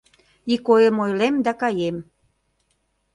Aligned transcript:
Ик 0.53 0.65
ойым 0.73 0.97
ойлем 1.03 1.35
да 1.45 1.51
каем. 1.61 1.97